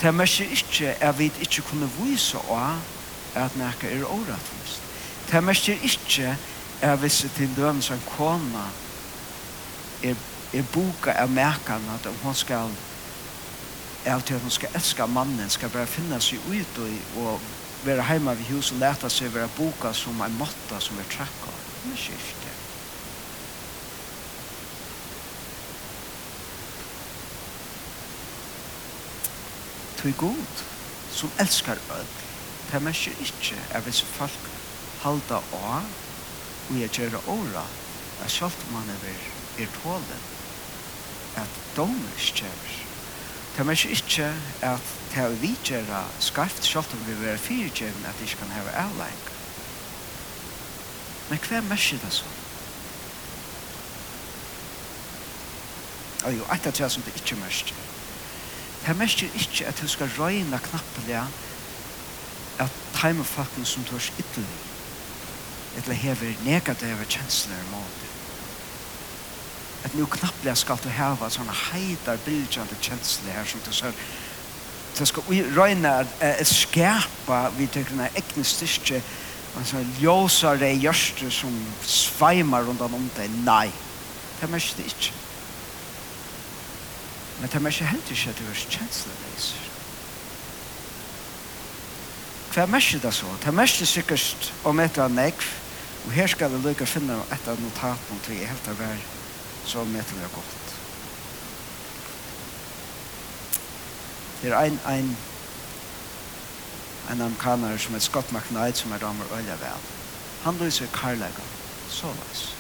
[0.02, 2.80] Det er mest ikke at vi ikke kunne vise av
[3.36, 4.82] at nekka er åretvist
[5.28, 6.38] Det er mest ikke
[6.82, 8.66] at hvis til dømes som kona
[10.04, 10.16] er,
[10.54, 12.74] er boka av merkene at hun skal
[14.06, 17.52] er at hun skal elske mannen, skal bare finne seg ut og, og
[17.86, 21.48] være hjemme ved hus og lete seg være boka som en måtta som er trekk
[21.50, 21.62] av.
[21.84, 22.58] Det er ikke det.
[30.02, 30.62] Tui god,
[31.14, 32.14] som elsker öll,
[32.70, 34.48] det er merker ikke er hvis folk
[35.04, 35.90] halda av
[36.70, 37.66] og jeg gjør åra,
[38.24, 39.26] at selv om man er,
[39.60, 40.24] er tålen,
[41.42, 42.91] at domer skjer.
[43.58, 48.20] Det er ikke at det er vidgjøre skarft, selv om vi vil være fyrtjøven, at
[48.20, 49.32] vi ikke kan ha avleik.
[51.30, 52.30] Men hva er mest det så?
[56.24, 57.74] Og jo, et av det som det ikke er mest.
[58.82, 61.22] Det er mest ikke at du skal røyne knappelig
[62.60, 63.26] at time
[63.66, 64.58] som du har skyttelig.
[65.78, 68.11] Eller hever negative kjensler mot det
[69.86, 73.96] at nu knapplega skal du hava sånne heitar, bildjande kjensle her som du sier
[74.92, 79.02] så skal vi røyna at skapa vi tykker egne styrke
[79.58, 83.34] en sånn ljósare gjørste som sveimar rundan om deg.
[83.44, 83.68] nei
[84.38, 85.16] det er mest ikke
[87.40, 89.70] men det er mest helt ikke at du er kjensle leiser
[92.52, 93.32] hva er mest det så?
[93.40, 95.50] det er mest sikkert om et eller annet
[96.06, 99.21] og her skal vi lukka finne et av notaten til jeg helt av verden
[99.66, 100.62] så møter vi godt.
[104.42, 105.18] Det er en, en,
[107.12, 109.86] en amerikaner som er Scott McKnight som er damer øyla vel.
[110.44, 111.46] Han lyser karlaga,
[111.90, 112.56] så løs.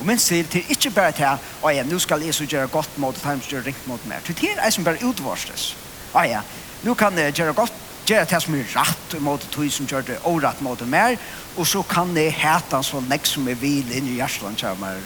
[0.00, 2.98] Og minst til, det ikke bare til, å ja, nå skal jeg så gjøre godt
[2.98, 4.20] mot, og gjøre rikt mot mer.
[4.24, 5.76] Til Det er jeg som bare utvarsles.
[6.14, 6.42] Å ja,
[6.82, 10.18] nå kan jeg gjøre godt gjøre det som er rett mot tog som gjør det
[10.22, 11.16] og året mot mer,
[11.56, 15.02] og så kan jeg hete han sånn nek som er vil inn i hjertet kommer.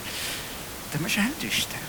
[0.92, 1.82] Det er ikke helt ikke det.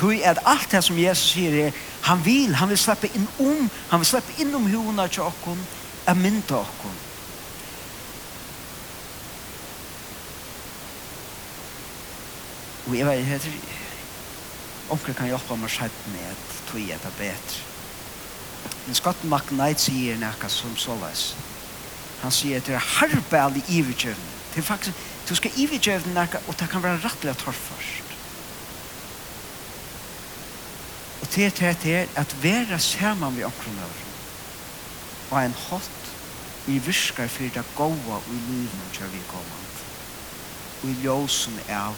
[0.00, 3.68] Tog er alt det som Jesus sier er, han vil, han vil slippe inn om,
[3.90, 5.60] han vil slippe inn om hona til okken,
[6.08, 6.98] er mynda okken.
[12.88, 13.74] Og jeg vet, jeg tror,
[14.96, 17.69] omkring kan hjelpe meg selv med at tog er det bedre
[18.86, 21.34] Men Scott McKnight sier nekka som såleis.
[22.20, 24.28] Han sier at det er harbel i iverkjøven.
[24.54, 24.96] Det er faktisk,
[25.28, 28.10] du skal iverkjøven nekka, og det kan være rettelig at først.
[31.20, 34.04] Og det er det er at vera saman vi omkron over.
[35.30, 35.90] Og en hot
[36.66, 39.70] vi virkar fyrir det gåa og i livet kjør vi kommand.
[40.82, 41.94] Og i ljósen er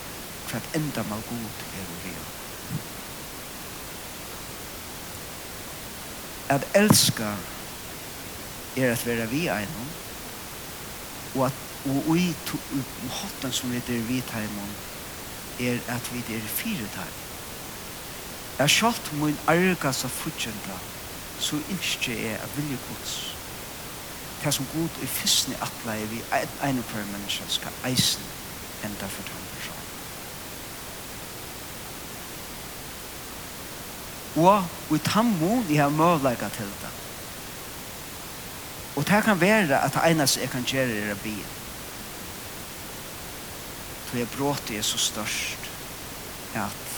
[0.51, 2.02] hva enda mal god er vi
[6.55, 7.33] at elska
[8.77, 9.91] er at vera vi einom,
[11.35, 11.53] og at
[11.85, 12.35] og i
[13.11, 14.75] hotten som vi er vi taimon
[15.61, 17.21] er at vi er fire einom.
[18.59, 20.77] er sjalt min argasa futjenta,
[21.41, 23.15] så innskje er at vilje gods.
[24.45, 26.23] Det som god i fyrstene atleie vi
[26.69, 28.23] en per menneska skal eisen
[28.85, 29.52] enda for dem.
[34.37, 36.93] og i tammun i har møvleika til det.
[38.97, 41.37] Og det kan være at det eneste jeg kan gjøre er å be.
[44.09, 45.71] For jeg bråter er så størst
[46.55, 46.89] at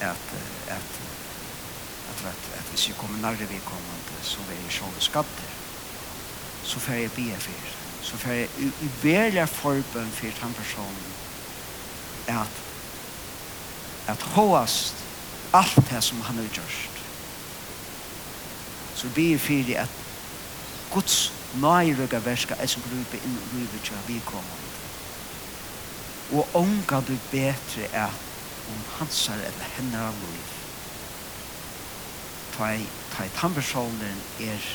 [0.00, 0.34] at
[0.68, 0.90] at
[2.08, 5.54] at at at hvis jeg kommer nærre vi vedkommende så vil jeg sjåle skadder
[6.62, 11.12] så får jeg be for så får jeg i velja forbønn for den personen
[12.28, 12.62] at
[14.06, 14.97] at hoast
[15.52, 16.98] allt det som han har gjort.
[18.94, 19.90] Så vi er fyrir at
[20.92, 24.64] Guds nøyrøyga verska er som grupe inn i livet til vi kommer.
[26.32, 28.12] Og ånga du betre er
[28.68, 30.54] om hansar eller hennar av liv.
[32.58, 32.72] Ta
[33.24, 34.68] i tambersålderen er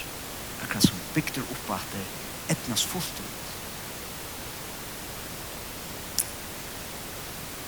[0.63, 2.05] akkurat som bygder opp at det
[2.55, 3.39] etnas fullt ut.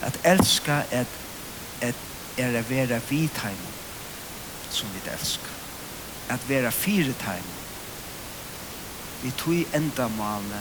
[0.07, 1.19] At elska et,
[1.81, 3.37] et er å være vid
[4.69, 5.53] som vi elsker.
[6.29, 7.53] At være fire heim
[9.23, 10.59] vi tog enda male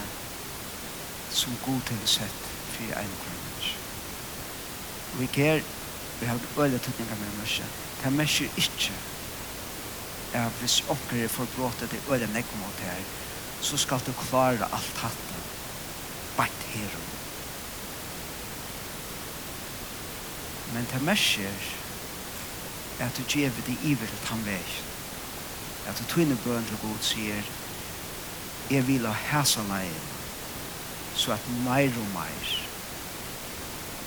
[1.32, 3.40] som god til å sett for en grunn.
[5.18, 5.60] Vi ger,
[6.20, 7.66] vi har øyne tøtninger med mørse,
[8.00, 8.96] det er mørse ikke
[10.34, 13.02] at hvis åkker er forbråtet i øyne nekk mot her,
[13.62, 15.36] så skal du klare alt hatt
[16.38, 17.13] bare her og
[20.74, 21.68] Men det mersker
[22.98, 24.62] er at du gjør det iver til han vei.
[25.86, 27.52] At du tvinner bøn til god sier
[28.70, 30.12] jeg vil ha hæsa leien
[31.14, 32.52] så at meir og meir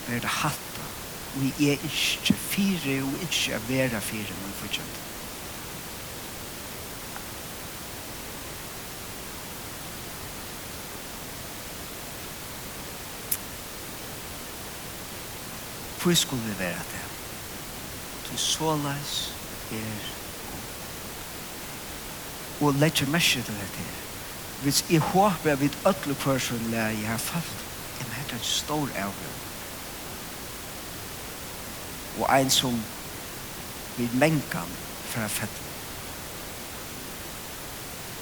[0.09, 0.87] er det hatta
[1.37, 5.01] og jeg er ikke fire og ikke er vera fire men fortjent.
[16.01, 17.03] Hvor skulle vi være det?
[18.29, 19.33] Til såleis
[19.71, 20.17] er
[22.61, 23.97] og letje mesje til dette her.
[24.61, 27.65] Hvis jeg håper at vi ødler person lærer jeg har falt,
[27.99, 29.37] jeg mener det er stor avgjør.
[32.19, 32.83] Og en som
[33.97, 34.73] vi mengan
[35.17, 35.65] å fette.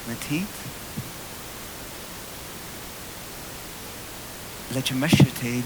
[0.08, 0.60] Men tid,
[4.76, 5.64] leggje mesje til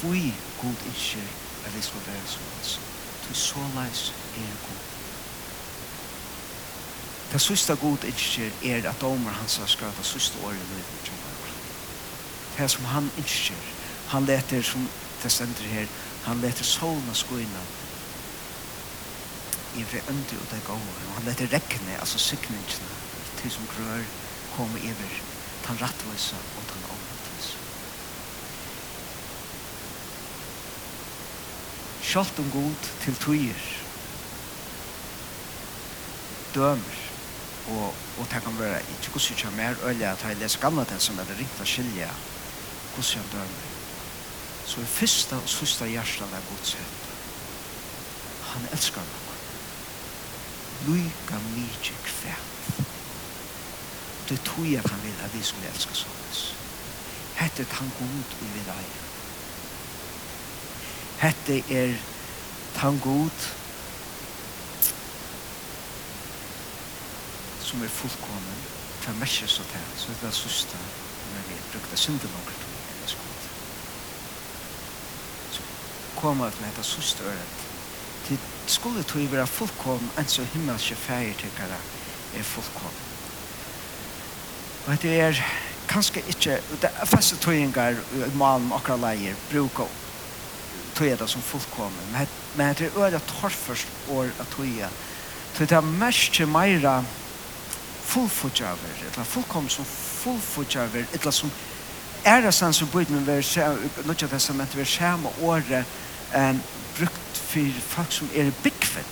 [0.00, 0.20] hvor
[0.62, 2.80] god ikke at det skal være som hans.
[3.28, 4.80] Du så leis er god.
[7.32, 11.04] Det sista god innskjer er at domer hans har skrat det sista året i livet
[11.04, 11.36] som han.
[12.58, 13.62] Det som han innskjer,
[14.08, 14.88] han leter som
[15.22, 15.86] det stender her,
[16.24, 17.62] han leter solna skoina
[19.76, 20.96] i vi øndi og det gode.
[21.14, 22.90] Han leter rekkene, altså sikningene,
[23.38, 24.02] til som grør
[24.56, 25.20] kommer iver,
[25.66, 26.89] tan rattvisa og tan
[32.10, 33.66] sjalt om god til tøyer
[36.54, 36.96] dømer
[37.70, 41.00] og, og det kan være ikke hvordan jeg mer øye at jeg leser gamle til
[41.00, 42.08] som er det riktig skilje
[42.94, 43.68] hvordan jeg dømer
[44.66, 47.10] så i første og sørste hjertet er godt sett
[48.52, 49.20] han elskar meg
[50.88, 52.86] Lyka mykje kvært
[54.30, 56.18] Det tror jeg kan vil at vi skulle elska sånn
[57.36, 59.09] Hette han god i vil eie
[61.20, 61.94] Hette er
[62.74, 63.48] tan god
[67.60, 68.62] som er fullkommen
[69.00, 70.78] for mesje så til, så det er søsta
[71.34, 73.44] når vi brukte synde syndelanger til en skot.
[75.52, 75.62] Så
[76.16, 77.68] kom til vi hette søsta øret
[78.26, 81.78] til skulle tog være fullkommen enn så himmelske feir til tykkere
[82.38, 83.06] er fullkommen.
[84.86, 85.40] Og det er
[85.88, 89.90] kanskje ikke, det er feste tøyengar i malen akkurat leier bruker
[91.00, 92.26] tog det som fullkommen.
[92.54, 94.88] Men det är öra torrförst år att tog det.
[95.54, 97.04] Så det är mest till mera
[98.02, 101.50] fullfutjaver, eller fullkom som fullfutjaver, eller som
[102.22, 105.86] är det sen som borde man vara något av testamentet vara samma året
[106.32, 106.60] en
[106.96, 109.06] brukt för folk som är byggfett.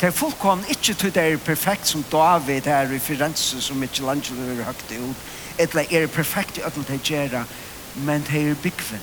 [0.00, 4.60] Det är fullkommen inte till det är perfekt som David här i Firenze som Michelangelo
[4.60, 5.16] är högt ut.
[5.56, 7.44] Eller är perfekt i ögonen det gör
[7.94, 9.02] men det är byggfett.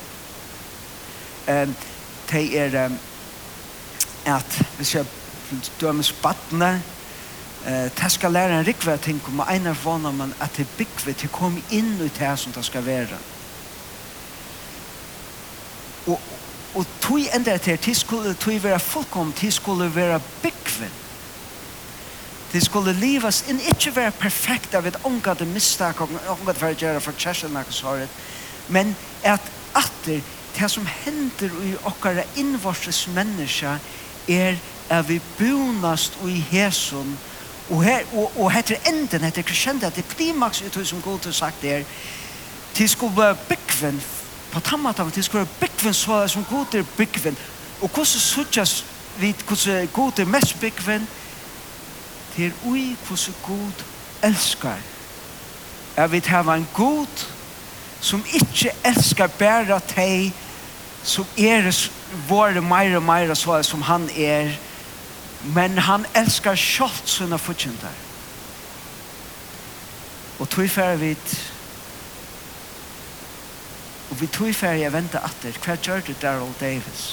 [1.46, 1.74] Um,
[2.32, 2.90] det er
[4.26, 5.06] at hvis jeg
[5.80, 6.82] dømes badne,
[7.66, 11.30] det skal lære en rikve ting om en av vana man at det bygve til
[11.30, 13.18] å komme inn i det som det skal være.
[16.06, 16.18] Og,
[16.74, 20.90] og tog enda til, til skulle tog være fullkom, til skulle være bygve.
[22.52, 26.76] Det skulle livas inn, ikke være perfekt av et ångat mistak og ångat for å
[26.76, 27.54] gjøre for kjærsen,
[28.68, 30.20] men at atter
[30.58, 33.78] det som hender i okkara innvortes menneska
[34.28, 34.56] er
[34.90, 37.16] at vi bunast og i hesum.
[37.70, 41.32] Og, her, og, og heter enden, heter krescenda, det er klimaks ut som god har
[41.32, 41.84] sagt er
[42.74, 44.02] til skulle være byggven
[44.52, 47.36] på tammata, til skulle være byggven så som god er byggven
[47.82, 48.84] og hvordan suttjas
[49.20, 51.08] vi hvordan god er mest byggven
[52.34, 53.84] til ui hvordan god
[54.22, 54.78] elskar.
[55.96, 57.26] Jeg vil hava en god
[58.00, 60.32] som ikkje elskar bæra teg
[61.04, 61.74] så er det
[62.28, 64.52] våre meire og meire så som han er,
[65.54, 67.96] men han elskar kjalt sånne fortjenter.
[70.38, 71.34] Og tog færre vidt,
[74.10, 77.04] og vi tog færre jeg ventet atter, hva gjør du Daryl Davis?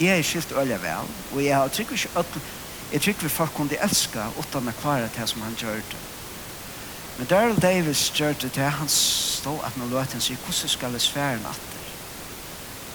[0.00, 2.40] Jeg er skilt øye vel, og jeg har trykker ikke øye,
[2.92, 6.11] jeg trykker vi folk kunne elska utan å klare det som han gjør det.
[7.18, 10.96] Men Daryl Davis gjør det til han stod at nå løte han sier, hvordan skal
[10.96, 11.90] jeg svære natter?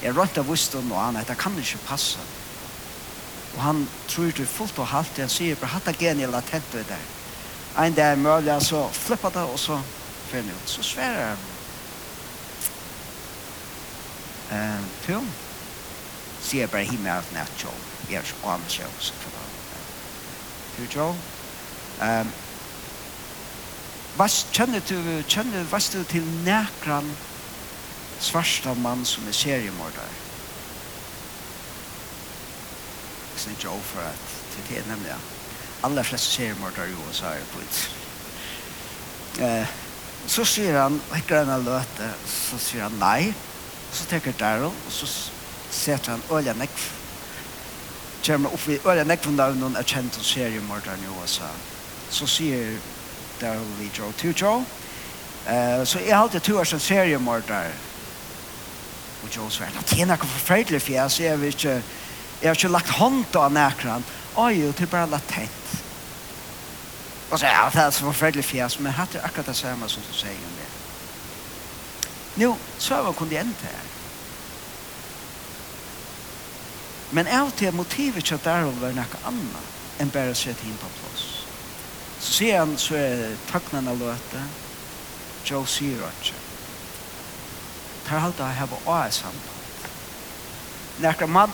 [0.02, 2.22] Jeg rønte av vust om noe annet, det kan ikke passe.
[3.56, 6.86] Og han tror det fullt og halvt, han sier, bare hatt agen jeg latent ved
[6.90, 7.06] der.
[7.78, 9.80] En dag er mulig, så flipper det, og så
[10.30, 10.70] finner jeg ut.
[10.70, 11.46] Så svære han.
[14.48, 15.30] Uh, Pum,
[16.42, 17.74] sier jeg bare himmel av nett, Joe.
[18.10, 19.56] Jeg er ikke annen kjøp, så kan han.
[20.78, 21.16] Hur, Joe?
[22.02, 22.32] Um,
[24.18, 24.98] Vast kjenner du,
[25.30, 27.06] kjenner, vast du til nekran
[28.20, 30.16] svarsta mann som er seriemordar?
[33.36, 35.20] Det er ikke over at det nemlig, ja.
[35.86, 37.84] Alle fleste seriemordar i USA er på ut.
[39.46, 39.68] Eh,
[40.28, 43.30] så sier han, ekker han en løte, så sier han nei.
[43.94, 45.08] Så teker Daryl, og så
[45.72, 46.90] setter han Ølja nekv.
[48.26, 51.54] Kjemmer opp i Ølja nekv, noen er kjent som seriemordar i USA.
[52.10, 52.80] Så sier
[53.42, 54.66] der vi drar til Joe.
[55.48, 57.72] Eh, så jeg halte to år som seriemorder.
[59.24, 61.82] Og Joe svar, det er noe forferdelig fjes, jeg vi ikke,
[62.42, 64.06] jeg har ikke lagt hånd av nækran.
[64.38, 65.68] Oi, det er bare latent.
[67.32, 70.04] Og så, ja, det er så forferdelig fjes, men hatt er akkurat det samme som
[70.06, 70.70] du sier om det.
[72.44, 73.86] Nå, så var kun det enda her.
[77.12, 80.90] Men av til motivet til Darryl var noe annet enn bare å sette inn på
[81.00, 81.07] plass.
[82.20, 84.42] Så ser han så er takknene løte.
[85.48, 86.36] Joe sier ikke.
[88.08, 89.54] Tar halte jeg har vært sammen.
[91.04, 91.54] Nekra mann,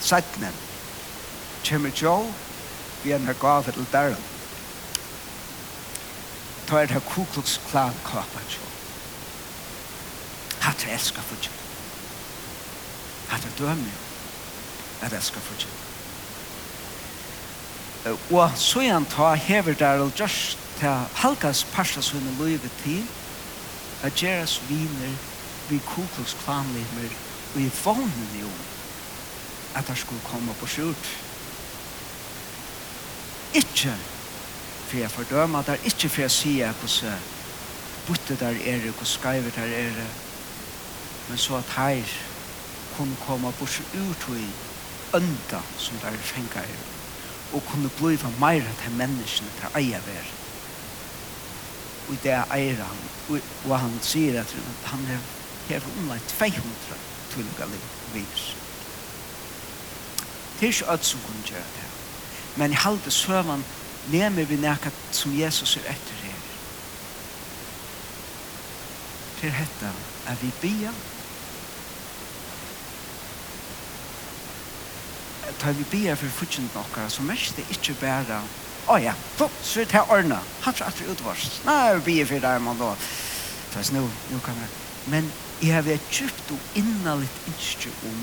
[0.00, 0.50] sattne,
[1.68, 2.32] kommer Joe,
[3.04, 4.24] vi er med gave til Darren.
[6.66, 7.24] Ta er det Ku
[7.70, 8.70] Klan kapa Joe.
[10.60, 11.54] Hatt er elskar for Joe.
[13.28, 14.06] Hatt er dømme jo
[15.06, 15.85] at elskar for Joe.
[18.06, 23.02] Og så han ta hever der og just ta halkas parsa sunne løyve til
[24.02, 25.14] at gjeras viner
[25.68, 27.14] vi kuklus klanlimer
[27.54, 28.50] og i vånen jo
[29.74, 31.08] at han skulle komme på skjort.
[33.54, 33.94] Ikke
[34.86, 37.18] for jeg fordømer der, ikke for jeg sier hvordan
[38.06, 40.10] butte der er det, hvordan skreiver der er det,
[41.28, 42.04] men så at her
[42.96, 44.50] kunne komme på skjort og i
[45.14, 46.95] ønda som der fengar er
[47.52, 50.28] og kunne bliva meira til menneskene til eier ver.
[52.08, 55.18] Og det er eier han, og han sier at han er
[55.68, 56.62] her omlai 200
[57.30, 57.66] tulga
[58.14, 58.56] virus.
[60.60, 61.88] Det er ikke alt som kunne gjøre det.
[62.56, 63.64] Men i halde søvann
[64.12, 66.40] nemer vi nekka som Jesus er etter her.
[69.40, 69.90] Til hetta
[70.26, 70.92] er vi bia,
[75.60, 78.42] tar vi bia for futsin nokkara, så mest det ikkje bæra,
[78.86, 82.04] å oh, ja, pop, så er det her ordna, hans at alltid utvars, nei, vi
[82.10, 82.92] bia for der man da,
[83.74, 84.70] så nu, nu kan jeg,
[85.10, 85.32] men
[85.62, 88.20] jeg har vært kjupt og innalit innskje om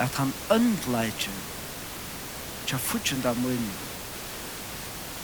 [0.00, 1.32] at han øndleidje
[2.66, 3.68] tja futsin da mun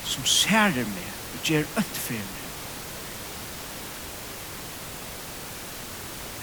[0.06, 2.48] som særer meg og gjer ønt for meg.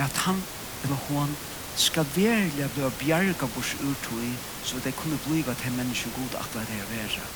[0.08, 0.42] At han
[0.84, 1.36] eller hon
[1.76, 4.32] skal verlega blå bjerga bors urtui,
[4.64, 7.28] så det kunne bliva til menneske god at det er vera.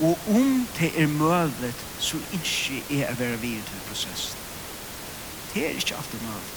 [0.00, 4.40] Og om det er mølet så ikke er å være videre til prosessen.
[5.54, 6.54] Det er ikke alltid mølet,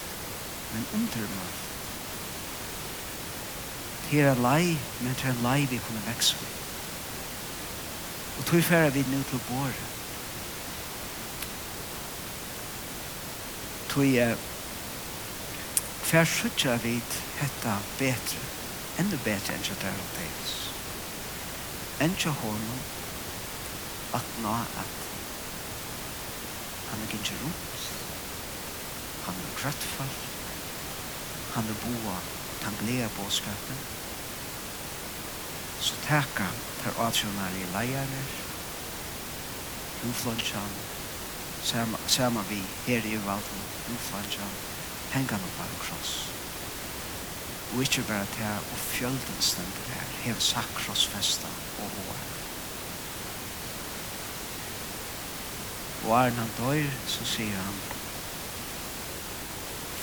[0.74, 1.64] men om det er mølet.
[4.10, 6.46] Det er lei, men det er en lei vi kunne vekse vi.
[8.38, 9.86] Og tog færre vi nå til båret.
[13.88, 14.36] Tog jeg
[16.08, 18.44] Fær suttja vid hetta betre,
[18.96, 20.52] enda betre enn kjata er deis.
[22.00, 22.78] Enn kjata honom,
[24.16, 24.94] at nå at
[26.88, 27.82] han er gynnsja rundt,
[29.26, 30.14] han er krattfall,
[31.58, 32.16] han er boa,
[32.62, 33.84] han glea båskapen,
[35.84, 36.48] så teka
[36.86, 37.04] tar
[37.60, 38.22] i leierne,
[40.08, 40.72] uflansjan,
[41.60, 44.58] sama, sama vi her i valden, uflansjan,
[45.12, 46.14] hengan opp av kross.
[47.74, 51.50] Og ikkje bare til å fjölden stendur her, hev sagt krossfesta
[51.82, 52.18] og hoa.
[56.08, 57.80] Og er han døyr, så sier han,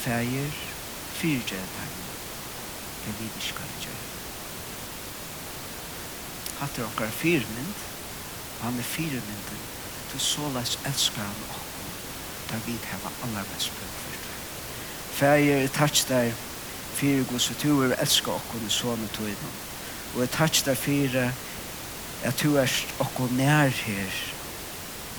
[0.06, 0.58] Fægir,
[1.18, 1.93] fyrtjetan,
[3.06, 4.03] det vi ikke vidiskar gjøre.
[6.60, 7.86] Hatt er okkar fyrmynd,
[8.60, 9.66] og han er fyrmynden,
[10.12, 11.93] til såleis elskar han okkur,
[12.51, 14.05] da vi heva allar best brød
[15.16, 16.34] Fæger, takk deg
[16.95, 19.53] fyrir gos og du er elska okkur i sånne tøyden.
[20.16, 21.30] Og jeg takk deg fyrir
[22.28, 24.18] at du er okkur nær her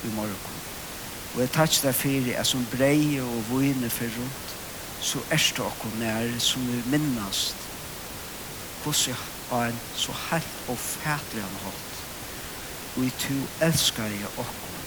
[0.05, 0.61] i morgen.
[1.35, 4.53] Og jeg takk deg fyrir at som brei og vune fyrir rundt,
[5.01, 7.57] så erst okkur nær som vi minnast
[8.85, 9.17] hvordan jeg
[9.49, 11.99] har en så helt og fætlig han hatt.
[12.97, 13.35] Og i tu
[13.65, 14.81] elskar jeg okkur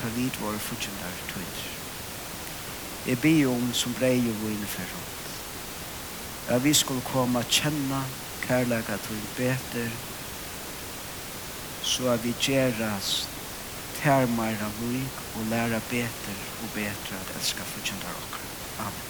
[0.00, 1.79] ta vid våre fortjentare tøyder.
[3.10, 5.32] Jeg ber om som brei og vinn for oss.
[6.46, 8.04] Ja, vi skulle komme og kjenne
[8.44, 9.90] kærlega til beter,
[11.82, 13.26] så at vi gjerast
[13.98, 18.50] termar av lik og læra beter og beter at elska fortjentar okkar.
[18.86, 19.09] Amen.